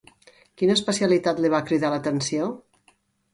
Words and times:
Quina 0.61 0.77
especialitat 0.79 1.41
li 1.43 1.51
va 1.55 1.61
cridar 1.67 1.93
l'atenció? 1.95 2.49